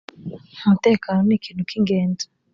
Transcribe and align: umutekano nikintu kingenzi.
umutekano 0.65 1.19
nikintu 1.27 1.61
kingenzi. 1.71 2.25